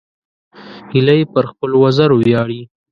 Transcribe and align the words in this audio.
هیلۍ 0.91 1.21
پر 1.33 1.43
خپلو 1.51 1.75
وزرو 1.83 2.15
ویاړي 2.19 2.61